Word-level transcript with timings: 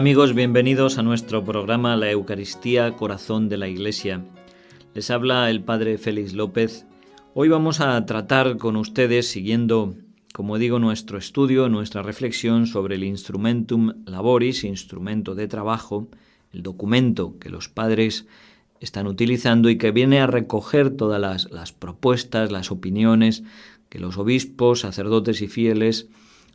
amigos, 0.00 0.34
bienvenidos 0.34 0.96
a 0.96 1.02
nuestro 1.02 1.44
programa 1.44 1.94
La 1.94 2.10
Eucaristía, 2.10 2.92
Corazón 2.92 3.50
de 3.50 3.58
la 3.58 3.68
Iglesia. 3.68 4.24
Les 4.94 5.10
habla 5.10 5.50
el 5.50 5.62
Padre 5.62 5.98
Félix 5.98 6.32
López. 6.32 6.86
Hoy 7.34 7.50
vamos 7.50 7.82
a 7.82 8.06
tratar 8.06 8.56
con 8.56 8.76
ustedes, 8.76 9.28
siguiendo, 9.28 9.94
como 10.32 10.56
digo, 10.56 10.78
nuestro 10.78 11.18
estudio, 11.18 11.68
nuestra 11.68 12.02
reflexión 12.02 12.66
sobre 12.66 12.94
el 12.94 13.04
Instrumentum 13.04 13.92
Laboris, 14.06 14.64
instrumento 14.64 15.34
de 15.34 15.48
trabajo, 15.48 16.08
el 16.54 16.62
documento 16.62 17.38
que 17.38 17.50
los 17.50 17.68
padres 17.68 18.26
están 18.80 19.06
utilizando 19.06 19.68
y 19.68 19.76
que 19.76 19.90
viene 19.90 20.20
a 20.20 20.26
recoger 20.26 20.96
todas 20.96 21.20
las, 21.20 21.50
las 21.50 21.72
propuestas, 21.72 22.50
las 22.50 22.70
opiniones 22.70 23.42
que 23.90 23.98
los 23.98 24.16
obispos, 24.16 24.80
sacerdotes 24.80 25.42
y 25.42 25.48
fieles 25.48 26.08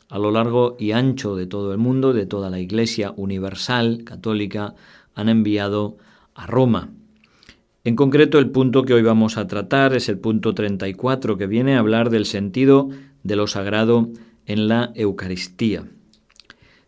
a 0.08 0.18
lo 0.18 0.30
largo 0.30 0.76
y 0.78 0.92
ancho 0.92 1.36
de 1.36 1.46
todo 1.46 1.72
el 1.72 1.78
mundo, 1.78 2.12
de 2.12 2.26
toda 2.26 2.50
la 2.50 2.60
Iglesia 2.60 3.12
universal 3.16 4.02
católica, 4.04 4.74
han 5.14 5.28
enviado 5.28 5.96
a 6.34 6.46
Roma. 6.46 6.90
En 7.84 7.96
concreto, 7.96 8.38
el 8.38 8.50
punto 8.50 8.82
que 8.82 8.94
hoy 8.94 9.02
vamos 9.02 9.36
a 9.36 9.46
tratar 9.46 9.94
es 9.94 10.08
el 10.08 10.18
punto 10.18 10.54
34, 10.54 11.36
que 11.38 11.46
viene 11.46 11.76
a 11.76 11.78
hablar 11.78 12.10
del 12.10 12.26
sentido 12.26 12.90
de 13.22 13.36
lo 13.36 13.46
sagrado 13.46 14.08
en 14.44 14.68
la 14.68 14.92
Eucaristía. 14.94 15.84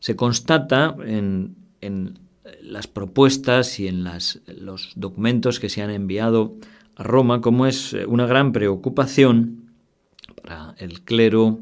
Se 0.01 0.16
constata 0.16 0.97
en, 1.05 1.57
las 2.63 2.87
propuestas 2.87 3.79
y 3.79 3.89
en 3.89 4.05
los 4.05 4.93
documentos 4.97 5.61
que 5.61 5.69
se 5.69 5.83
han 5.83 5.91
enviado 5.91 6.55
a 6.97 7.03
Roma 7.03 7.41
como 7.41 7.66
es 7.66 7.93
una 8.07 8.27
gran 8.27 8.53
preocupación 8.53 9.71
para 10.43 10.75
el 10.79 11.03
clero, 11.03 11.60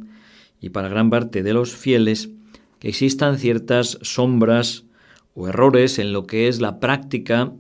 y 0.61 0.71
para 0.71 0.89
gran 0.89 1.11
parte 1.11 1.43
de 1.43 1.53
los 1.53 1.75
fieles 1.75 2.31
que 2.79 2.89
existan 2.89 3.39
ciertas 3.39 3.99
sombras 4.03 4.85
o 5.35 5.49
errores 5.49 5.99
en 5.99 6.13
lo 6.13 6.27
que 6.27 6.49
es 6.49 6.61
la 6.61 6.81
práctica 6.81 7.53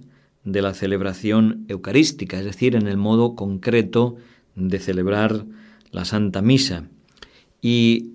de 0.44 0.62
la 0.62 0.74
celebración 0.74 1.64
eucarística, 1.68 2.38
es 2.38 2.44
decir, 2.44 2.74
en 2.74 2.86
el 2.86 2.96
modo 2.96 3.34
concreto 3.34 4.16
de 4.54 4.78
celebrar 4.78 5.44
la 5.90 6.04
Santa 6.04 6.40
Misa. 6.40 6.84
Y 7.60 8.12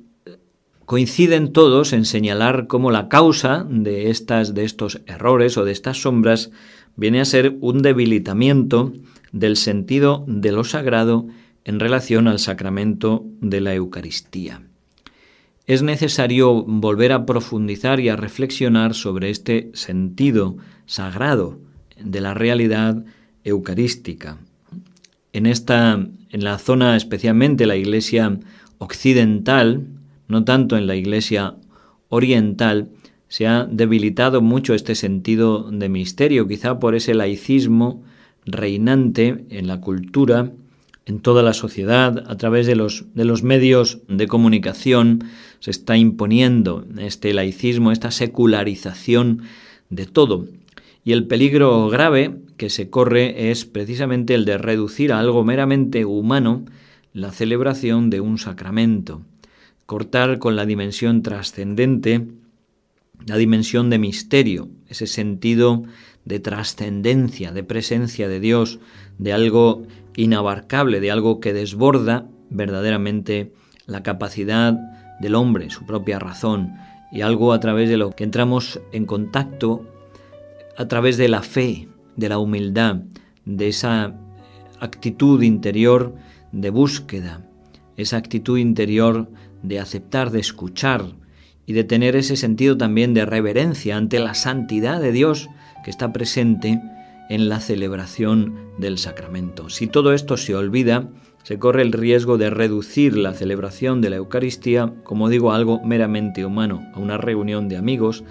coinciden 0.86 1.54
todos 1.54 1.94
en 1.94 2.06
señalar 2.06 2.68
cómo 2.68 2.90
la 2.90 3.10
causa 3.10 3.66
de, 3.70 4.10
estas, 4.10 4.56
de 4.56 4.64
estos 4.64 5.02
errores 5.06 5.58
o 5.58 5.66
de 5.66 5.72
estas 5.72 6.02
sombras 6.02 6.52
viene 6.95 7.22
a 7.22 7.26
ser 7.26 7.58
un 7.62 7.82
debilitamiento 7.82 8.94
del 9.32 9.58
sentido 9.58 10.23
de 10.28 10.52
lo 10.52 10.64
sagrado 10.64 11.28
en 11.64 11.80
relación 11.80 12.28
al 12.28 12.40
sacramento 12.40 13.26
de 13.40 13.62
la 13.62 13.76
Eucaristía 13.76 14.62
es 15.67 15.84
necesario 15.84 16.64
volver 16.64 17.12
a 17.12 17.26
profundizar 17.26 18.00
y 18.00 18.09
a 18.09 18.16
reflexionar 18.16 18.94
sobre 18.94 19.30
este 19.30 19.70
sentido 19.73 20.58
sagrado 20.86 21.59
de 21.98 22.22
la 22.22 22.34
realidad 22.34 23.04
eucarística. 23.44 24.38
En 25.34 25.45
esta 25.45 26.08
en 26.32 26.44
la 26.44 26.58
zona 26.58 26.95
especialmente 26.95 27.66
la 27.66 27.76
iglesia 27.76 28.39
occidental, 28.78 29.88
no 30.28 30.44
tanto 30.44 30.78
en 30.78 30.88
la 30.88 30.95
iglesia 30.95 31.56
oriental, 32.09 32.89
se 33.28 33.48
ha 33.48 33.66
debilitado 33.66 34.42
mucho 34.42 34.73
este 34.73 34.95
sentido 34.95 35.70
de 35.72 35.89
misterio, 35.89 36.48
quizá 36.48 36.80
por 36.80 36.95
ese 36.95 37.14
laicismo 37.14 38.04
reinante 38.45 39.45
en 39.50 39.67
la 39.67 39.80
cultura 39.82 40.52
en 41.12 41.20
toda 41.20 41.44
la 41.44 41.54
sociedad, 41.54 42.23
a 42.26 42.38
través 42.38 42.67
de 42.67 42.76
los, 42.76 43.04
medios 43.44 44.00
de 44.08 44.28
comunicación, 44.28 45.26
se 45.59 45.70
está 45.70 45.98
imponiendo 45.98 46.86
este 46.98 47.33
laicismo, 47.33 47.92
esta 47.92 48.11
secularización 48.11 49.42
de 49.89 50.05
todo. 50.05 50.45
Y 51.04 51.11
el 51.11 51.27
peligro 51.27 51.89
grave 51.89 52.38
que 52.55 52.70
se 52.70 52.89
corre 52.89 53.52
es 53.52 53.66
precisamente 53.66 54.36
el 54.36 54.45
de 54.45 54.58
reducir 54.58 55.11
a 55.11 55.20
algo 55.20 55.44
meramente 55.44 56.05
humano 56.05 56.64
la 57.11 57.32
celebración 57.32 58.10
de 58.10 58.22
un 58.22 58.38
sacramento, 58.38 59.22
cortar 59.86 60.39
con 60.39 60.55
la 60.55 60.66
dimensión 60.66 61.23
trascendente, 61.23 62.26
la 63.26 63.36
dimensión 63.36 63.89
de 63.89 63.99
misterio, 63.99 64.70
ese 64.88 65.08
sentido 65.08 65.83
de 66.23 66.39
trascendencia, 66.39 67.52
de 67.52 67.64
presencia 67.64 68.30
de 68.30 68.39
Dios, 68.39 68.80
de 69.17 69.33
algo 69.33 69.86
inabarcable, 70.16 70.99
de 70.99 71.11
algo 71.11 71.39
que 71.39 71.54
desborda 71.54 72.27
verdaderamente 72.49 73.54
la 73.86 74.04
capacidad 74.04 74.73
del 75.20 75.36
hombre, 75.36 75.70
su 75.70 75.86
propia 75.86 76.20
razón, 76.20 76.73
y 77.11 77.22
algo 77.22 77.54
a 77.54 77.60
través 77.60 77.89
de 77.89 77.98
lo 77.98 78.11
que 78.11 78.23
entramos 78.23 78.80
en 78.92 79.05
contacto 79.05 79.86
a 80.77 80.88
través 80.88 81.17
de 81.17 81.27
la 81.27 81.42
fe, 81.42 81.89
de 82.16 82.30
la 82.30 82.39
humildad, 82.39 83.02
de 83.45 83.67
esa 83.67 84.16
actitud 84.80 85.42
interior 85.42 86.16
de 86.52 86.70
búsqueda, 86.70 87.45
esa 87.98 88.17
actitud 88.17 88.58
interior 88.58 89.30
de 89.61 89.80
aceptar, 89.80 90.32
de 90.32 90.39
escuchar 90.39 91.05
y 91.66 91.73
de 91.73 91.83
tener 91.83 92.16
ese 92.16 92.36
sentido 92.36 92.78
también 92.78 93.14
de 93.14 93.26
reverencia 93.26 93.95
ante 93.95 94.20
la 94.20 94.33
santidad 94.33 94.99
de 94.99 95.11
Dios 95.11 95.49
que 95.83 95.92
está 95.92 96.11
presente 96.11 96.82
en 97.31 97.47
la 97.47 97.61
celebración 97.61 98.55
del 98.77 98.97
sacramento. 98.97 99.69
Si 99.69 99.87
todo 99.87 100.11
esto 100.11 100.36
se 100.36 100.53
olvida, 100.53 101.08
se 101.43 101.59
corre 101.59 101.81
el 101.81 101.93
riesgo 101.93 102.37
de 102.37 102.49
reducir 102.49 103.15
la 103.15 103.33
celebración 103.33 104.02
de 104.02 104.09
la 104.09 104.17
Eucaristía, 104.17 104.93
como 105.05 105.30
digo, 105.30 105.53
a 105.53 105.55
algo 105.55 105.81
meramente 105.81 106.45
humano, 106.45 106.86
a 106.93 106.99
una 106.99 107.17
reunión 107.17 107.69
de 107.69 107.77
amigos, 107.77 108.25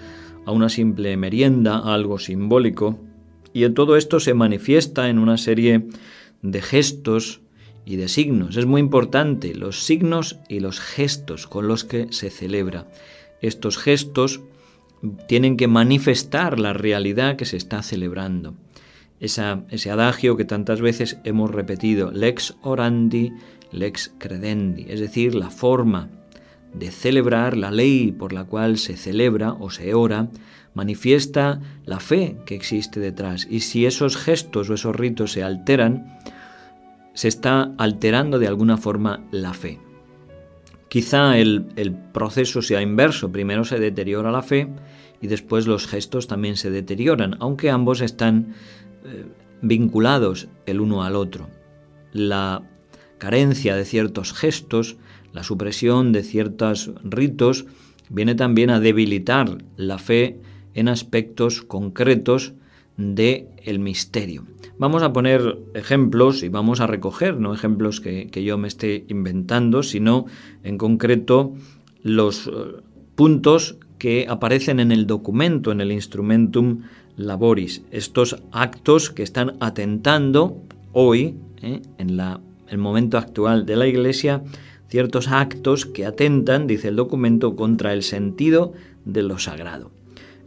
a 0.45 0.51
una 0.51 0.69
simple 0.69 1.17
merienda, 1.17 1.77
a 1.77 1.95
algo 1.95 2.19
simbólico, 2.19 2.99
y 3.53 3.63
en 3.63 3.73
todo 3.73 3.97
esto 3.97 4.19
se 4.19 4.35
manifiesta 4.35 5.09
en 5.09 5.17
una 5.17 5.39
serie 5.39 5.87
de 6.43 6.61
gestos 6.61 7.41
y 7.85 7.95
de 7.95 8.07
signos. 8.07 8.55
Es 8.55 8.67
muy 8.67 8.81
importante 8.81 9.55
los 9.55 9.83
signos 9.83 10.37
y 10.47 10.59
los 10.59 10.79
gestos 10.79 11.47
con 11.47 11.67
los 11.67 11.85
que 11.85 12.05
se 12.11 12.29
celebra. 12.29 12.87
Estos 13.41 13.79
gestos 13.79 14.41
tienen 15.27 15.57
que 15.57 15.67
manifestar 15.67 16.59
la 16.59 16.73
realidad 16.73 17.35
que 17.35 17.45
se 17.45 17.57
está 17.57 17.81
celebrando 17.81 18.53
ese 19.21 19.91
adagio 19.91 20.35
que 20.35 20.45
tantas 20.45 20.81
veces 20.81 21.19
hemos 21.23 21.51
repetido, 21.51 22.11
lex 22.11 22.55
orandi, 22.63 23.31
lex 23.71 24.13
credendi, 24.17 24.87
es 24.89 24.99
decir, 24.99 25.35
la 25.35 25.51
forma 25.51 26.09
de 26.73 26.89
celebrar, 26.89 27.55
la 27.55 27.69
ley 27.69 28.11
por 28.11 28.33
la 28.33 28.45
cual 28.45 28.77
se 28.77 28.97
celebra 28.97 29.53
o 29.53 29.69
se 29.69 29.93
ora, 29.93 30.29
manifiesta 30.73 31.59
la 31.85 31.99
fe 31.99 32.37
que 32.45 32.55
existe 32.55 32.99
detrás. 32.99 33.47
Y 33.49 33.59
si 33.59 33.85
esos 33.85 34.17
gestos 34.17 34.69
o 34.69 34.73
esos 34.73 34.95
ritos 34.95 35.33
se 35.33 35.43
alteran, 35.43 36.17
se 37.13 37.27
está 37.27 37.73
alterando 37.77 38.39
de 38.39 38.47
alguna 38.47 38.77
forma 38.77 39.23
la 39.31 39.53
fe. 39.53 39.79
Quizá 40.87 41.37
el, 41.37 41.67
el 41.75 41.93
proceso 41.93 42.61
sea 42.61 42.81
inverso, 42.81 43.31
primero 43.31 43.65
se 43.65 43.79
deteriora 43.79 44.31
la 44.31 44.41
fe 44.41 44.67
y 45.21 45.27
después 45.27 45.67
los 45.67 45.87
gestos 45.87 46.27
también 46.27 46.57
se 46.57 46.71
deterioran, 46.71 47.37
aunque 47.39 47.69
ambos 47.69 48.01
están 48.01 48.55
eh, 49.05 49.25
vinculados 49.61 50.47
el 50.65 50.81
uno 50.81 51.03
al 51.03 51.15
otro. 51.15 51.49
La 52.11 52.63
carencia 53.17 53.75
de 53.75 53.85
ciertos 53.85 54.33
gestos, 54.33 54.97
la 55.33 55.43
supresión 55.43 56.11
de 56.11 56.23
ciertos 56.23 56.91
ritos, 57.03 57.65
viene 58.09 58.35
también 58.35 58.69
a 58.69 58.79
debilitar 58.79 59.57
la 59.77 59.97
fe 59.97 60.39
en 60.73 60.87
aspectos 60.87 61.61
concretos 61.61 62.53
de 62.97 63.47
el 63.63 63.79
misterio. 63.79 64.45
Vamos 64.77 65.03
a 65.03 65.13
poner 65.13 65.59
ejemplos 65.73 66.43
y 66.43 66.49
vamos 66.49 66.81
a 66.81 66.87
recoger, 66.87 67.37
no 67.37 67.53
ejemplos 67.53 68.01
que, 68.01 68.29
yo 68.43 68.57
me 68.57 68.67
esté 68.67 69.05
inventando, 69.07 69.83
sino 69.83 70.25
en 70.63 70.77
concreto 70.77 71.53
los 72.03 72.47
eh, 72.47 72.51
puntos 73.15 73.77
que 73.99 74.25
aparecen 74.27 74.79
en 74.79 74.91
el 74.91 75.05
documento, 75.05 75.71
en 75.71 75.81
el 75.81 75.91
instrumentum 75.91 76.81
laboris, 77.15 77.83
estos 77.91 78.41
actos 78.51 79.09
que 79.09 79.23
están 79.23 79.57
atentando 79.59 80.61
hoy, 80.93 81.35
¿eh? 81.61 81.81
en 81.97 82.17
la, 82.17 82.41
el 82.67 82.77
momento 82.77 83.17
actual 83.17 83.65
de 83.65 83.75
la 83.75 83.87
Iglesia, 83.87 84.43
ciertos 84.89 85.27
actos 85.27 85.85
que 85.85 86.05
atentan, 86.05 86.67
dice 86.67 86.89
el 86.89 86.95
documento, 86.95 87.55
contra 87.55 87.93
el 87.93 88.03
sentido 88.03 88.73
de 89.05 89.23
lo 89.23 89.39
sagrado. 89.39 89.91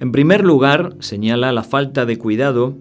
En 0.00 0.12
primer 0.12 0.44
lugar, 0.44 0.96
señala 1.00 1.52
la 1.52 1.62
falta 1.62 2.04
de 2.04 2.18
cuidado 2.18 2.76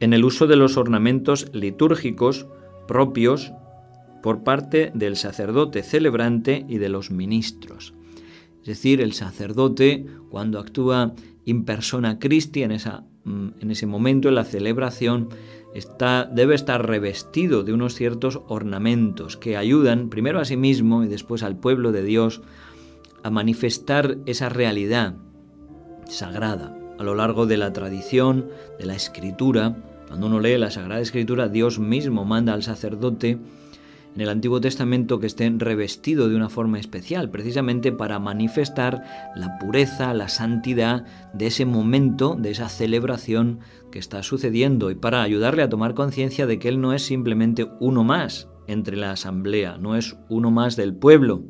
en 0.00 0.12
el 0.12 0.24
uso 0.24 0.46
de 0.46 0.56
los 0.56 0.76
ornamentos 0.76 1.48
litúrgicos 1.52 2.46
propios 2.88 3.52
por 4.22 4.42
parte 4.44 4.90
del 4.94 5.16
sacerdote 5.16 5.82
celebrante 5.82 6.64
y 6.68 6.78
de 6.78 6.88
los 6.88 7.10
ministros. 7.10 7.94
Es 8.60 8.66
decir, 8.66 9.00
el 9.00 9.12
sacerdote, 9.12 10.06
cuando 10.30 10.60
actúa 10.60 11.14
in 11.44 11.64
persona 11.64 12.18
Christi 12.18 12.62
en 12.62 12.72
esa 12.72 13.04
en 13.24 13.70
ese 13.70 13.86
momento, 13.86 14.28
en 14.28 14.34
la 14.34 14.44
celebración, 14.44 15.28
está, 15.74 16.24
debe 16.24 16.54
estar 16.54 16.86
revestido 16.86 17.62
de 17.62 17.72
unos 17.72 17.94
ciertos 17.94 18.40
ornamentos 18.48 19.36
que 19.36 19.56
ayudan 19.56 20.08
primero 20.08 20.40
a 20.40 20.44
sí 20.44 20.56
mismo 20.56 21.04
y 21.04 21.08
después 21.08 21.42
al 21.42 21.56
pueblo 21.56 21.92
de 21.92 22.02
Dios 22.02 22.42
a 23.22 23.30
manifestar 23.30 24.18
esa 24.26 24.48
realidad 24.48 25.14
sagrada, 26.08 26.76
a 26.98 27.02
lo 27.04 27.14
largo 27.14 27.46
de 27.46 27.56
la 27.56 27.72
tradición, 27.72 28.48
de 28.78 28.86
la 28.86 28.94
escritura. 28.94 29.76
Cuando 30.08 30.26
uno 30.26 30.40
lee 30.40 30.58
la 30.58 30.70
Sagrada 30.70 31.00
Escritura, 31.00 31.48
Dios 31.48 31.78
mismo 31.78 32.24
manda 32.24 32.52
al 32.52 32.62
sacerdote 32.62 33.38
en 34.14 34.20
el 34.20 34.28
Antiguo 34.28 34.60
Testamento 34.60 35.18
que 35.20 35.26
esté 35.26 35.50
revestido 35.56 36.28
de 36.28 36.36
una 36.36 36.48
forma 36.48 36.78
especial, 36.78 37.30
precisamente 37.30 37.92
para 37.92 38.18
manifestar 38.18 39.02
la 39.34 39.58
pureza, 39.58 40.12
la 40.14 40.28
santidad 40.28 41.04
de 41.32 41.46
ese 41.46 41.64
momento, 41.64 42.36
de 42.38 42.50
esa 42.50 42.68
celebración 42.68 43.60
que 43.90 43.98
está 43.98 44.22
sucediendo 44.22 44.90
y 44.90 44.94
para 44.94 45.22
ayudarle 45.22 45.62
a 45.62 45.68
tomar 45.68 45.94
conciencia 45.94 46.46
de 46.46 46.58
que 46.58 46.68
Él 46.68 46.80
no 46.80 46.92
es 46.92 47.02
simplemente 47.02 47.68
uno 47.80 48.04
más 48.04 48.48
entre 48.66 48.96
la 48.96 49.12
asamblea, 49.12 49.78
no 49.78 49.96
es 49.96 50.16
uno 50.28 50.50
más 50.50 50.76
del 50.76 50.94
pueblo, 50.94 51.44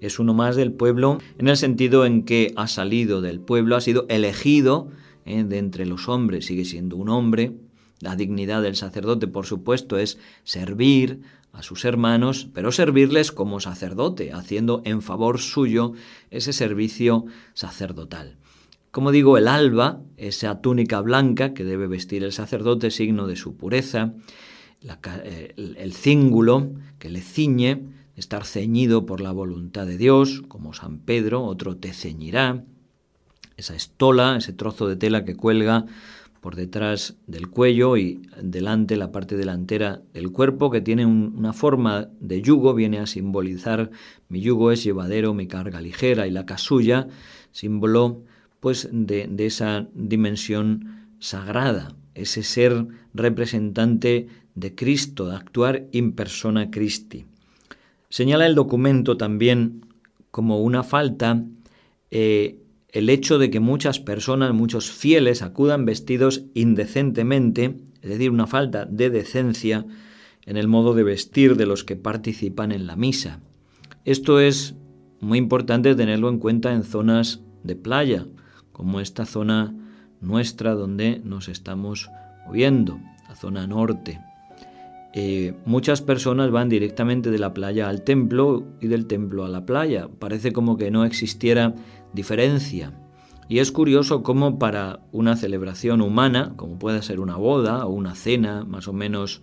es 0.00 0.18
uno 0.18 0.34
más 0.34 0.56
del 0.56 0.72
pueblo 0.72 1.18
en 1.38 1.48
el 1.48 1.56
sentido 1.56 2.06
en 2.06 2.24
que 2.24 2.52
ha 2.56 2.68
salido 2.68 3.20
del 3.20 3.40
pueblo, 3.40 3.76
ha 3.76 3.80
sido 3.80 4.06
elegido 4.08 4.90
eh, 5.24 5.44
de 5.44 5.58
entre 5.58 5.86
los 5.86 6.08
hombres, 6.08 6.46
sigue 6.46 6.64
siendo 6.64 6.96
un 6.96 7.08
hombre. 7.08 7.52
La 8.00 8.14
dignidad 8.14 8.62
del 8.62 8.76
sacerdote, 8.76 9.26
por 9.26 9.44
supuesto, 9.44 9.98
es 9.98 10.18
servir, 10.44 11.20
a 11.58 11.62
sus 11.64 11.84
hermanos, 11.84 12.46
pero 12.54 12.70
servirles 12.70 13.32
como 13.32 13.58
sacerdote, 13.58 14.32
haciendo 14.32 14.80
en 14.84 15.02
favor 15.02 15.40
suyo 15.40 15.92
ese 16.30 16.52
servicio 16.52 17.24
sacerdotal. 17.52 18.36
Como 18.92 19.10
digo, 19.10 19.36
el 19.36 19.48
alba, 19.48 20.00
esa 20.16 20.60
túnica 20.60 21.00
blanca 21.00 21.54
que 21.54 21.64
debe 21.64 21.88
vestir 21.88 22.22
el 22.22 22.32
sacerdote, 22.32 22.92
signo 22.92 23.26
de 23.26 23.34
su 23.34 23.56
pureza, 23.56 24.12
eh, 25.24 25.54
el, 25.56 25.92
cíngulo 25.94 26.70
que 27.00 27.10
le 27.10 27.22
ciñe, 27.22 27.82
estar 28.14 28.44
ceñido 28.44 29.04
por 29.04 29.20
la 29.20 29.32
voluntad 29.32 29.84
de 29.84 29.98
Dios, 29.98 30.44
como 30.46 30.74
San 30.74 31.00
Pedro, 31.00 31.42
otro 31.42 31.76
te 31.76 31.92
ceñirá, 31.92 32.62
esa 33.56 33.74
estola, 33.74 34.36
ese 34.36 34.52
trozo 34.52 34.86
de 34.86 34.94
tela 34.94 35.24
que 35.24 35.34
cuelga 35.34 35.86
por 36.40 36.56
detrás 36.56 37.16
del 37.26 37.48
cuello 37.48 37.96
y 37.96 38.22
delante 38.40 38.96
la 38.96 39.12
parte 39.12 39.36
delantera 39.36 40.02
del 40.12 40.30
cuerpo 40.30 40.70
que 40.70 40.80
tiene 40.80 41.06
una 41.06 41.52
forma 41.52 42.08
de 42.20 42.42
yugo, 42.42 42.74
viene 42.74 42.98
a 42.98 43.06
simbolizar 43.06 43.90
mi 44.28 44.40
yugo 44.40 44.70
es 44.70 44.84
llevadero, 44.84 45.34
mi 45.34 45.46
carga 45.46 45.80
ligera 45.80 46.26
y 46.26 46.30
la 46.30 46.46
casulla, 46.46 47.08
símbolo 47.50 48.22
pues 48.60 48.88
de, 48.92 49.28
esa 49.38 49.88
dimensión 49.94 51.06
sagrada, 51.18 51.94
ese 52.14 52.42
ser 52.42 52.86
representante 53.14 54.28
de 54.54 54.74
Cristo, 54.74 55.28
de 55.28 55.36
actuar 55.36 55.86
in 55.92 56.12
persona 56.12 56.70
Christi. 56.70 57.26
Señala 58.10 58.46
el 58.46 58.54
documento 58.54 59.16
también 59.16 59.86
como 60.30 60.60
una 60.60 60.82
falta 60.82 61.44
eh, 62.10 62.58
el 62.98 63.10
hecho 63.10 63.38
de 63.38 63.50
que 63.50 63.60
muchas 63.60 64.00
personas, 64.00 64.52
muchos 64.52 64.90
fieles, 64.90 65.42
acudan 65.42 65.84
vestidos 65.84 66.44
indecentemente, 66.54 67.76
es 68.02 68.10
decir, 68.10 68.30
una 68.30 68.48
falta 68.48 68.86
de 68.86 69.08
decencia 69.08 69.86
en 70.44 70.56
el 70.56 70.66
modo 70.66 70.94
de 70.94 71.04
vestir 71.04 71.56
de 71.56 71.66
los 71.66 71.84
que 71.84 71.94
participan 71.94 72.72
en 72.72 72.86
la 72.86 72.96
misa. 72.96 73.40
Esto 74.04 74.40
es 74.40 74.74
muy 75.20 75.38
importante 75.38 75.94
tenerlo 75.94 76.28
en 76.28 76.38
cuenta 76.38 76.72
en 76.72 76.82
zonas 76.82 77.40
de 77.62 77.76
playa, 77.76 78.26
como 78.72 78.98
esta 78.98 79.26
zona 79.26 79.74
nuestra 80.20 80.74
donde 80.74 81.20
nos 81.22 81.48
estamos 81.48 82.10
moviendo, 82.46 82.98
la 83.28 83.36
zona 83.36 83.66
norte. 83.66 84.20
Eh, 85.14 85.54
muchas 85.64 86.02
personas 86.02 86.50
van 86.50 86.68
directamente 86.68 87.30
de 87.30 87.38
la 87.38 87.54
playa 87.54 87.88
al 87.88 88.02
templo 88.02 88.66
y 88.80 88.88
del 88.88 89.06
templo 89.06 89.44
a 89.44 89.48
la 89.48 89.64
playa. 89.64 90.08
Parece 90.18 90.52
como 90.52 90.76
que 90.76 90.90
no 90.90 91.04
existiera 91.04 91.74
diferencia. 92.12 92.92
Y 93.48 93.60
es 93.60 93.72
curioso 93.72 94.22
cómo 94.22 94.58
para 94.58 95.00
una 95.10 95.36
celebración 95.36 96.02
humana, 96.02 96.52
como 96.56 96.78
puede 96.78 97.02
ser 97.02 97.18
una 97.18 97.36
boda 97.36 97.86
o 97.86 97.90
una 97.90 98.14
cena 98.14 98.64
más 98.64 98.88
o 98.88 98.92
menos 98.92 99.40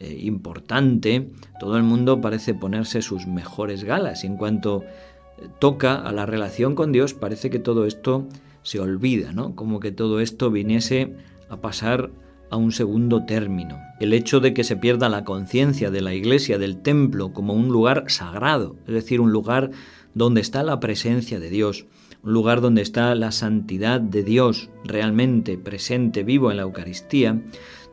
eh, 0.00 0.18
importante, 0.22 1.30
todo 1.60 1.76
el 1.76 1.82
mundo 1.82 2.20
parece 2.20 2.54
ponerse 2.54 3.02
sus 3.02 3.26
mejores 3.26 3.84
galas. 3.84 4.24
Y 4.24 4.26
en 4.26 4.36
cuanto 4.36 4.82
eh, 4.82 5.48
toca 5.58 5.96
a 5.96 6.12
la 6.12 6.24
relación 6.24 6.74
con 6.74 6.92
Dios, 6.92 7.12
parece 7.12 7.50
que 7.50 7.58
todo 7.58 7.84
esto 7.84 8.26
se 8.62 8.80
olvida, 8.80 9.32
¿no? 9.32 9.54
Como 9.54 9.80
que 9.80 9.92
todo 9.92 10.20
esto 10.20 10.50
viniese 10.50 11.14
a 11.50 11.60
pasar 11.60 12.10
a 12.50 12.56
un 12.56 12.72
segundo 12.72 13.24
término. 13.24 13.78
El 14.00 14.12
hecho 14.12 14.40
de 14.40 14.54
que 14.54 14.64
se 14.64 14.76
pierda 14.76 15.08
la 15.08 15.24
conciencia 15.24 15.90
de 15.90 16.00
la 16.00 16.14
iglesia, 16.14 16.58
del 16.58 16.82
templo, 16.82 17.32
como 17.32 17.54
un 17.54 17.68
lugar 17.68 18.04
sagrado, 18.08 18.76
es 18.86 18.94
decir, 18.94 19.20
un 19.20 19.32
lugar 19.32 19.70
donde 20.14 20.40
está 20.40 20.62
la 20.62 20.80
presencia 20.80 21.40
de 21.40 21.48
Dios, 21.48 21.86
un 22.22 22.32
lugar 22.32 22.60
donde 22.60 22.82
está 22.82 23.14
la 23.14 23.32
santidad 23.32 24.00
de 24.00 24.22
Dios 24.22 24.70
realmente 24.84 25.58
presente, 25.58 26.22
vivo 26.22 26.50
en 26.50 26.56
la 26.56 26.62
Eucaristía, 26.62 27.42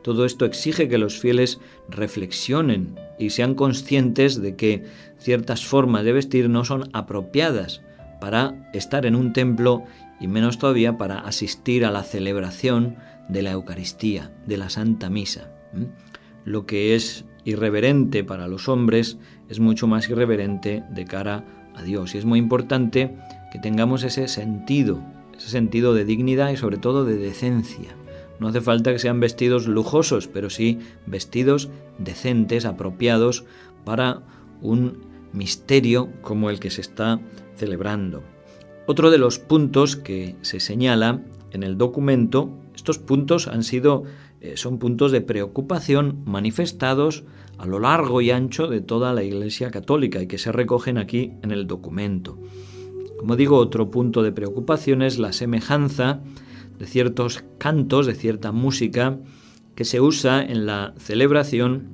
todo 0.02 0.24
esto 0.24 0.44
exige 0.44 0.88
que 0.88 0.98
los 0.98 1.18
fieles 1.18 1.60
reflexionen 1.88 2.98
y 3.18 3.30
sean 3.30 3.54
conscientes 3.54 4.40
de 4.40 4.56
que 4.56 4.84
ciertas 5.18 5.66
formas 5.66 6.04
de 6.04 6.12
vestir 6.12 6.48
no 6.48 6.64
son 6.64 6.88
apropiadas 6.92 7.82
para 8.20 8.70
estar 8.72 9.04
en 9.04 9.14
un 9.14 9.32
templo 9.32 9.84
y 10.20 10.28
menos 10.28 10.58
todavía 10.58 10.96
para 10.96 11.20
asistir 11.20 11.84
a 11.84 11.90
la 11.90 12.02
celebración 12.02 12.96
de 13.28 13.42
la 13.42 13.52
Eucaristía, 13.52 14.30
de 14.46 14.56
la 14.56 14.70
Santa 14.70 15.10
Misa. 15.10 15.50
Lo 16.44 16.66
que 16.66 16.94
es 16.94 17.24
irreverente 17.44 18.24
para 18.24 18.48
los 18.48 18.68
hombres 18.68 19.18
es 19.48 19.60
mucho 19.60 19.86
más 19.86 20.08
irreverente 20.08 20.82
de 20.90 21.04
cara 21.04 21.44
a 21.58 21.59
Dios 21.82 22.14
y 22.14 22.18
es 22.18 22.24
muy 22.24 22.38
importante 22.38 23.16
que 23.52 23.58
tengamos 23.58 24.04
ese 24.04 24.28
sentido, 24.28 25.00
ese 25.36 25.48
sentido 25.48 25.94
de 25.94 26.04
dignidad 26.04 26.50
y 26.50 26.56
sobre 26.56 26.78
todo 26.78 27.04
de 27.04 27.16
decencia. 27.16 27.96
No 28.38 28.48
hace 28.48 28.60
falta 28.60 28.92
que 28.92 28.98
sean 28.98 29.20
vestidos 29.20 29.66
lujosos, 29.66 30.26
pero 30.26 30.48
sí 30.50 30.78
vestidos 31.06 31.68
decentes, 31.98 32.64
apropiados 32.64 33.44
para 33.84 34.22
un 34.62 34.98
misterio 35.32 36.08
como 36.22 36.50
el 36.50 36.58
que 36.58 36.70
se 36.70 36.80
está 36.80 37.20
celebrando. 37.56 38.22
Otro 38.86 39.10
de 39.10 39.18
los 39.18 39.38
puntos 39.38 39.96
que 39.96 40.36
se 40.40 40.58
señala 40.58 41.22
en 41.52 41.62
el 41.62 41.76
documento, 41.76 42.50
estos 42.74 42.98
puntos 42.98 43.46
han 43.46 43.62
sido 43.62 44.04
eh, 44.40 44.56
son 44.56 44.78
puntos 44.78 45.12
de 45.12 45.20
preocupación 45.20 46.22
manifestados 46.24 47.24
a 47.58 47.66
lo 47.66 47.78
largo 47.78 48.22
y 48.22 48.30
ancho 48.30 48.68
de 48.68 48.80
toda 48.80 49.12
la 49.12 49.22
Iglesia 49.22 49.70
Católica 49.70 50.22
y 50.22 50.26
que 50.26 50.38
se 50.38 50.50
recogen 50.50 50.96
aquí 50.96 51.32
en 51.42 51.50
el 51.50 51.66
documento. 51.66 52.38
Como 53.18 53.36
digo, 53.36 53.58
otro 53.58 53.90
punto 53.90 54.22
de 54.22 54.32
preocupación 54.32 55.02
es 55.02 55.18
la 55.18 55.34
semejanza 55.34 56.20
de 56.78 56.86
ciertos 56.86 57.44
cantos, 57.58 58.06
de 58.06 58.14
cierta 58.14 58.50
música 58.50 59.18
que 59.74 59.84
se 59.84 60.00
usa 60.00 60.42
en 60.42 60.64
la 60.64 60.94
celebración, 60.96 61.90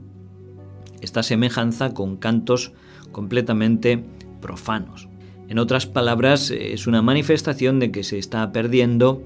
esta 1.01 1.25
semejanza 1.25 1.95
con 1.95 2.17
cantos 2.17 2.73
completamente 3.11 4.05
profanos. 4.41 5.09
En 5.49 5.59
otras 5.59 5.87
palabras, 5.87 6.53
es 6.53 6.87
una 6.87 7.03
manifestación 7.03 7.81
de 7.81 7.91
que 7.91 8.05
se 8.05 8.19
está 8.19 8.53
perdiendo 8.53 9.23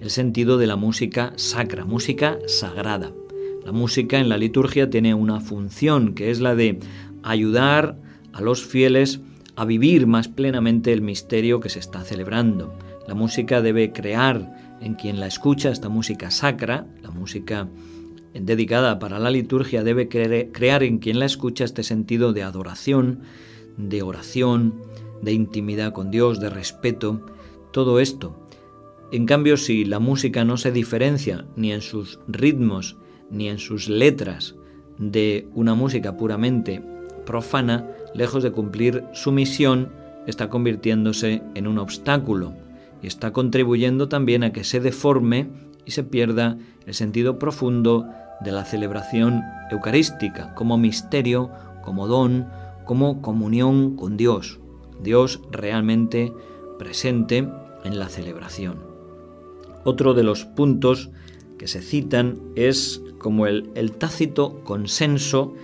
el 0.00 0.10
sentido 0.10 0.58
de 0.58 0.66
la 0.66 0.76
música 0.76 1.32
sacra, 1.36 1.84
música 1.84 2.38
sagrada. 2.46 3.12
La 3.64 3.72
música 3.72 4.18
en 4.18 4.28
la 4.28 4.38
liturgia 4.38 4.90
tiene 4.90 5.14
una 5.14 5.40
función 5.40 6.14
que 6.14 6.30
es 6.30 6.40
la 6.40 6.54
de 6.54 6.78
ayudar 7.22 7.98
a 8.32 8.40
los 8.40 8.64
fieles 8.64 9.20
a 9.56 9.64
vivir 9.64 10.06
más 10.06 10.28
plenamente 10.28 10.92
el 10.92 11.00
misterio 11.00 11.60
que 11.60 11.68
se 11.68 11.78
está 11.78 12.02
celebrando. 12.02 12.78
La 13.08 13.14
música 13.14 13.62
debe 13.62 13.92
crear 13.92 14.76
en 14.80 14.94
quien 14.94 15.18
la 15.18 15.26
escucha 15.26 15.70
esta 15.70 15.88
música 15.88 16.30
sacra, 16.30 16.86
la 17.02 17.10
música 17.10 17.68
dedicada 18.34 18.98
para 18.98 19.18
la 19.18 19.30
liturgia 19.30 19.82
debe 19.82 20.08
crear 20.08 20.82
en 20.82 20.98
quien 20.98 21.18
la 21.18 21.24
escucha 21.24 21.64
este 21.64 21.82
sentido 21.82 22.32
de 22.32 22.42
adoración, 22.42 23.20
de 23.76 24.02
oración, 24.02 24.74
de 25.22 25.32
intimidad 25.32 25.92
con 25.92 26.10
Dios, 26.10 26.40
de 26.40 26.50
respeto, 26.50 27.24
todo 27.72 27.98
esto. 27.98 28.45
En 29.12 29.26
cambio, 29.26 29.56
si 29.56 29.84
la 29.84 30.00
música 30.00 30.44
no 30.44 30.56
se 30.56 30.72
diferencia 30.72 31.44
ni 31.54 31.72
en 31.72 31.80
sus 31.80 32.18
ritmos 32.26 32.96
ni 33.30 33.48
en 33.48 33.58
sus 33.58 33.88
letras 33.88 34.56
de 34.98 35.48
una 35.54 35.74
música 35.74 36.16
puramente 36.16 36.82
profana, 37.24 37.88
lejos 38.14 38.42
de 38.42 38.52
cumplir 38.52 39.04
su 39.12 39.32
misión, 39.32 39.92
está 40.26 40.48
convirtiéndose 40.48 41.42
en 41.54 41.66
un 41.66 41.78
obstáculo 41.78 42.54
y 43.02 43.06
está 43.06 43.32
contribuyendo 43.32 44.08
también 44.08 44.42
a 44.42 44.52
que 44.52 44.64
se 44.64 44.80
deforme 44.80 45.48
y 45.84 45.92
se 45.92 46.02
pierda 46.02 46.58
el 46.86 46.94
sentido 46.94 47.38
profundo 47.38 48.06
de 48.40 48.52
la 48.52 48.64
celebración 48.64 49.42
eucarística 49.70 50.54
como 50.54 50.78
misterio, 50.78 51.50
como 51.84 52.06
don, 52.06 52.48
como 52.84 53.22
comunión 53.22 53.96
con 53.96 54.16
Dios, 54.16 54.58
Dios 55.00 55.40
realmente 55.50 56.32
presente 56.78 57.48
en 57.84 57.98
la 57.98 58.08
celebración. 58.08 58.95
Otro 59.86 60.14
de 60.14 60.24
los 60.24 60.44
puntos 60.44 61.10
que 61.58 61.68
se 61.68 61.80
citan 61.80 62.40
es 62.56 63.00
como 63.18 63.46
el, 63.46 63.92
tácito 63.92 64.60
consenso 64.64 65.54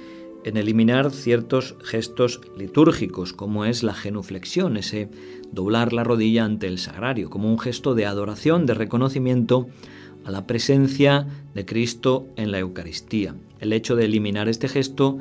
en 0.44 0.56
eliminar 0.56 1.10
ciertos 1.10 1.74
gestos 1.82 2.40
litúrgicos, 2.56 3.32
como 3.32 3.64
es 3.64 3.82
la 3.82 3.94
genuflexión, 3.94 4.76
ese 4.76 5.08
doblar 5.50 5.92
la 5.92 6.04
rodilla 6.04 6.44
ante 6.44 6.68
el 6.68 6.78
sagrario, 6.78 7.30
como 7.30 7.50
un 7.50 7.58
gesto 7.58 7.96
de 7.96 8.06
adoración, 8.06 8.64
de 8.64 8.74
reconocimiento 8.74 9.66
a 10.24 10.30
la 10.30 10.46
presencia 10.46 11.26
de 11.52 11.66
Cristo 11.66 12.28
en 12.36 12.52
la 12.52 12.60
Eucaristía. 12.60 13.34
El 13.58 13.72
hecho 13.72 13.96
de 13.96 14.04
eliminar 14.04 14.48
este 14.48 14.68
gesto 14.68 15.18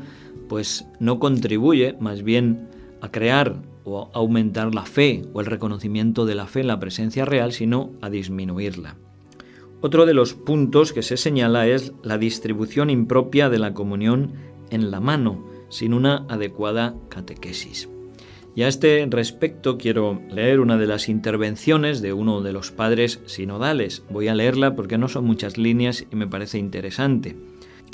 pues 0.48 0.86
no 1.00 1.18
contribuye 1.18 1.96
más 2.00 2.22
bien 2.22 2.68
a 3.02 3.10
crear 3.10 3.64
o 3.84 4.10
aumentar 4.14 4.74
la 4.74 4.86
fe 4.86 5.24
o 5.34 5.42
el 5.42 5.48
reconocimiento 5.48 6.26
de 6.26 6.36
la 6.36 6.48
fe 6.48 6.62
en 6.62 6.68
la 6.68 6.80
presencia 6.80 7.26
real, 7.26 7.52
sino 7.52 7.92
a 8.02 8.10
disminuirla. 8.10 8.96
Otro 9.82 10.06
de 10.06 10.14
los 10.14 10.36
puntos 10.36 10.94
que 10.94 11.02
se 11.02 11.18
señala 11.18 11.68
es 11.68 11.94
la 12.04 12.18
distribución 12.18 12.90
impropia 12.90 13.50
de 13.50 13.58
la 13.58 13.74
comunión 13.74 14.34
en 14.70 14.92
la 14.92 15.00
mano, 15.00 15.44
sin 15.70 15.94
una 15.94 16.26
adecuada 16.30 16.96
catequesis. 17.10 17.90
Y 18.54 18.64
a 18.64 18.68
este 18.68 19.08
respecto 19.10 19.78
quiero 19.78 20.22
leer 20.30 20.60
una 20.60 20.78
de 20.78 20.86
las 20.86 21.08
intervenciones 21.08 22.02
de 22.02 22.12
uno 22.14 22.42
de 22.42 22.52
los 22.52 22.72
padres 22.72 23.22
sinodales. 23.26 24.04
Voy 24.10 24.28
a 24.28 24.36
leerla 24.36 24.76
porque 24.76 24.98
no 24.98 25.08
son 25.08 25.26
muchas 25.26 25.58
líneas 25.58 26.06
y 26.12 26.16
me 26.16 26.28
parece 26.28 26.58
interesante. 26.58 27.38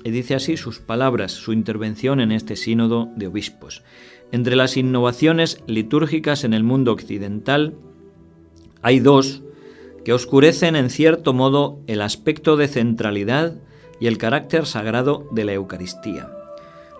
Y 0.03 0.12
dice 0.12 0.36
así 0.36 0.58
sus 0.58 0.79
palabras, 0.79 1.32
su 1.32 1.53
intervención 1.53 2.20
en 2.20 2.32
este 2.32 2.56
sínodo 2.56 3.10
de 3.15 3.27
obispos. 3.27 3.84
Entre 4.32 4.56
las 4.56 4.76
innovaciones 4.76 5.64
litúrgicas 5.68 6.44
en 6.44 6.54
el 6.54 6.64
mundo 6.64 6.92
occidental 6.92 7.76
hay 8.82 9.00
dos 9.00 9.44
que 10.04 10.14
oscurecen 10.14 10.76
en 10.76 10.90
cierto 10.90 11.34
modo 11.34 11.80
el 11.88 12.02
aspecto 12.02 12.58
de 12.58 12.68
centralidad 12.68 13.56
y 14.00 14.08
el 14.08 14.18
carácter 14.18 14.66
sagrado 14.66 15.28
de 15.32 15.46
la 15.46 15.54
Eucaristía. 15.54 16.30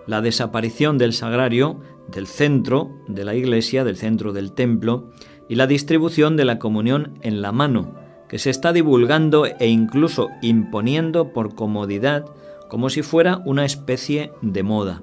La 0.06 0.20
desaparición 0.20 0.98
del 0.98 1.12
sagrario 1.12 1.80
del 2.10 2.26
centro 2.26 2.90
de 3.08 3.24
la 3.24 3.34
iglesia, 3.34 3.84
del 3.84 3.96
centro 3.96 4.32
del 4.32 4.52
templo, 4.52 5.10
y 5.48 5.54
la 5.54 5.66
distribución 5.66 6.36
de 6.36 6.44
la 6.44 6.58
comunión 6.58 7.18
en 7.22 7.40
la 7.42 7.52
mano, 7.52 7.94
que 8.28 8.38
se 8.38 8.50
está 8.50 8.72
divulgando 8.72 9.46
e 9.46 9.68
incluso 9.68 10.28
imponiendo 10.42 11.32
por 11.32 11.54
comodidad 11.54 12.26
como 12.68 12.90
si 12.90 13.02
fuera 13.02 13.38
una 13.46 13.64
especie 13.64 14.32
de 14.42 14.62
moda. 14.62 15.02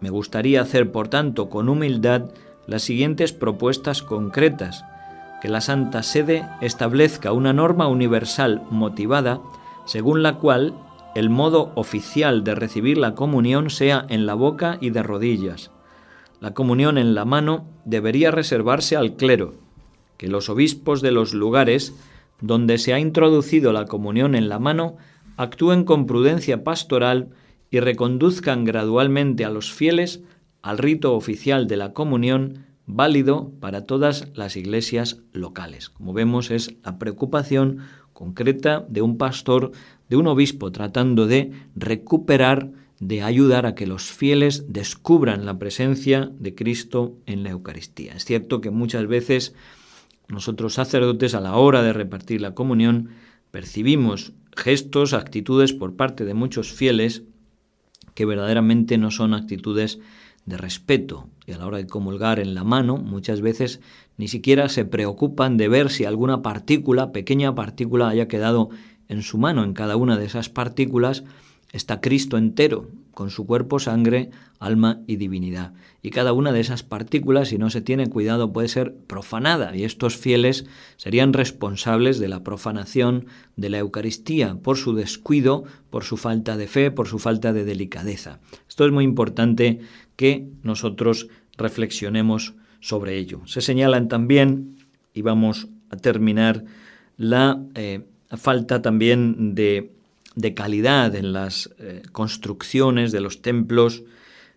Me 0.00 0.10
gustaría 0.10 0.60
hacer, 0.60 0.92
por 0.92 1.08
tanto, 1.08 1.48
con 1.48 1.68
humildad 1.68 2.30
las 2.66 2.82
siguientes 2.82 3.32
propuestas 3.32 4.02
concretas, 4.02 4.84
que 5.40 5.48
la 5.48 5.60
Santa 5.60 6.02
Sede 6.02 6.46
establezca 6.60 7.32
una 7.32 7.52
norma 7.52 7.88
universal 7.88 8.62
motivada 8.70 9.40
según 9.86 10.22
la 10.22 10.36
cual 10.36 10.74
el 11.14 11.30
modo 11.30 11.72
oficial 11.74 12.44
de 12.44 12.54
recibir 12.54 12.98
la 12.98 13.14
comunión 13.14 13.70
sea 13.70 14.04
en 14.08 14.26
la 14.26 14.34
boca 14.34 14.78
y 14.80 14.90
de 14.90 15.02
rodillas, 15.02 15.70
la 16.40 16.54
comunión 16.54 16.98
en 16.98 17.14
la 17.14 17.24
mano 17.24 17.66
debería 17.84 18.30
reservarse 18.30 18.96
al 18.96 19.16
clero, 19.16 19.54
que 20.16 20.28
los 20.28 20.48
obispos 20.48 21.02
de 21.02 21.10
los 21.10 21.34
lugares 21.34 21.94
donde 22.40 22.78
se 22.78 22.94
ha 22.94 23.00
introducido 23.00 23.72
la 23.72 23.86
comunión 23.86 24.34
en 24.34 24.48
la 24.48 24.58
mano 24.58 24.96
actúen 25.36 25.84
con 25.84 26.06
prudencia 26.06 26.62
pastoral 26.62 27.30
y 27.70 27.80
reconduzcan 27.80 28.64
gradualmente 28.64 29.44
a 29.44 29.50
los 29.50 29.72
fieles 29.72 30.22
al 30.62 30.78
rito 30.78 31.14
oficial 31.14 31.66
de 31.66 31.76
la 31.76 31.92
comunión 31.92 32.64
válido 32.86 33.52
para 33.60 33.84
todas 33.84 34.28
las 34.34 34.56
iglesias 34.56 35.22
locales. 35.32 35.90
Como 35.90 36.12
vemos 36.12 36.50
es 36.50 36.74
la 36.84 36.98
preocupación 36.98 37.78
concreta 38.12 38.84
de 38.88 39.02
un 39.02 39.18
pastor, 39.18 39.72
de 40.08 40.16
un 40.16 40.26
obispo 40.26 40.72
tratando 40.72 41.26
de 41.26 41.52
recuperar 41.76 42.70
de 43.00 43.22
ayudar 43.22 43.66
a 43.66 43.74
que 43.74 43.86
los 43.86 44.10
fieles 44.10 44.64
descubran 44.68 45.46
la 45.46 45.58
presencia 45.58 46.32
de 46.38 46.54
Cristo 46.54 47.16
en 47.26 47.44
la 47.44 47.50
Eucaristía. 47.50 48.14
Es 48.14 48.24
cierto 48.24 48.60
que 48.60 48.70
muchas 48.70 49.06
veces 49.06 49.54
nosotros 50.28 50.74
sacerdotes 50.74 51.34
a 51.34 51.40
la 51.40 51.56
hora 51.56 51.82
de 51.82 51.92
repartir 51.92 52.40
la 52.40 52.54
comunión 52.54 53.10
percibimos 53.50 54.32
gestos, 54.56 55.12
actitudes 55.12 55.72
por 55.72 55.94
parte 55.94 56.24
de 56.24 56.34
muchos 56.34 56.72
fieles 56.72 57.22
que 58.18 58.24
verdaderamente 58.24 58.98
no 58.98 59.12
son 59.12 59.32
actitudes 59.32 60.00
de 60.44 60.56
respeto 60.56 61.28
y 61.46 61.52
a 61.52 61.58
la 61.58 61.68
hora 61.68 61.76
de 61.78 61.86
comulgar 61.86 62.40
en 62.40 62.52
la 62.52 62.64
mano 62.64 62.96
muchas 62.96 63.40
veces 63.40 63.80
ni 64.16 64.26
siquiera 64.26 64.68
se 64.68 64.84
preocupan 64.84 65.56
de 65.56 65.68
ver 65.68 65.88
si 65.88 66.04
alguna 66.04 66.42
partícula, 66.42 67.12
pequeña 67.12 67.54
partícula, 67.54 68.08
haya 68.08 68.26
quedado 68.26 68.70
en 69.06 69.22
su 69.22 69.38
mano. 69.38 69.62
En 69.62 69.72
cada 69.72 69.94
una 69.94 70.18
de 70.18 70.24
esas 70.24 70.48
partículas 70.48 71.22
está 71.70 72.00
Cristo 72.00 72.38
entero, 72.38 72.88
con 73.18 73.30
su 73.30 73.46
cuerpo, 73.46 73.80
sangre, 73.80 74.30
alma 74.60 75.00
y 75.08 75.16
divinidad. 75.16 75.72
Y 76.02 76.10
cada 76.10 76.32
una 76.32 76.52
de 76.52 76.60
esas 76.60 76.84
partículas, 76.84 77.48
si 77.48 77.58
no 77.58 77.68
se 77.68 77.80
tiene 77.80 78.08
cuidado, 78.08 78.52
puede 78.52 78.68
ser 78.68 78.94
profanada, 79.08 79.74
y 79.74 79.82
estos 79.82 80.16
fieles 80.16 80.66
serían 80.98 81.32
responsables 81.32 82.20
de 82.20 82.28
la 82.28 82.44
profanación 82.44 83.26
de 83.56 83.70
la 83.70 83.78
Eucaristía 83.78 84.54
por 84.62 84.76
su 84.76 84.94
descuido, 84.94 85.64
por 85.90 86.04
su 86.04 86.16
falta 86.16 86.56
de 86.56 86.68
fe, 86.68 86.92
por 86.92 87.08
su 87.08 87.18
falta 87.18 87.52
de 87.52 87.64
delicadeza. 87.64 88.38
Esto 88.68 88.86
es 88.86 88.92
muy 88.92 89.02
importante 89.02 89.80
que 90.14 90.46
nosotros 90.62 91.26
reflexionemos 91.56 92.54
sobre 92.78 93.18
ello. 93.18 93.40
Se 93.46 93.62
señalan 93.62 94.06
también, 94.06 94.76
y 95.12 95.22
vamos 95.22 95.66
a 95.90 95.96
terminar, 95.96 96.66
la 97.16 97.60
eh, 97.74 98.06
falta 98.36 98.80
también 98.80 99.56
de 99.56 99.97
de 100.38 100.54
calidad 100.54 101.16
en 101.16 101.32
las 101.32 101.70
eh, 101.80 102.02
construcciones 102.12 103.10
de 103.10 103.20
los 103.20 103.42
templos, 103.42 104.04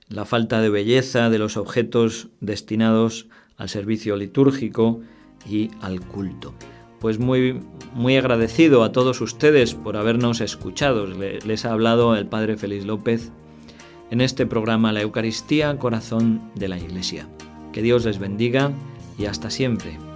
la 0.09 0.25
falta 0.25 0.61
de 0.61 0.69
belleza 0.69 1.31
de 1.31 1.39
los 1.39 1.57
objetos 1.57 2.27
destinados 2.39 3.25
al 3.57 3.67
servicio 3.67 4.15
litúrgico 4.15 5.01
y 5.49 5.71
al 5.81 5.99
culto. 5.99 6.53
Pues 6.99 7.17
muy, 7.17 7.61
muy 7.95 8.15
agradecido 8.15 8.83
a 8.83 8.91
todos 8.91 9.21
ustedes 9.21 9.73
por 9.73 9.97
habernos 9.97 10.39
escuchado. 10.39 11.07
Les 11.07 11.65
ha 11.65 11.71
hablado 11.71 12.15
el 12.15 12.27
Padre 12.27 12.57
Félix 12.57 12.85
López 12.85 13.31
en 14.11 14.21
este 14.21 14.45
programa 14.45 14.93
La 14.93 15.01
Eucaristía, 15.01 15.79
Corazón 15.79 16.51
de 16.53 16.67
la 16.67 16.77
Iglesia. 16.77 17.27
Que 17.73 17.81
Dios 17.81 18.05
les 18.05 18.19
bendiga 18.19 18.71
y 19.17 19.25
hasta 19.25 19.49
siempre. 19.49 20.10